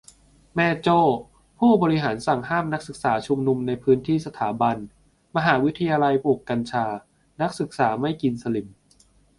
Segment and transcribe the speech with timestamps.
[0.55, 0.99] -แม่โจ้
[1.59, 4.77] ผู้บริหารสั่งห้ามนักศึกษาชุมนุมในพื้นที่สถาบัน
[5.35, 6.85] มหาวิทยาลัยปลูกกัญชา
[7.41, 8.67] นักศึกษาไม่กินสลิ่ม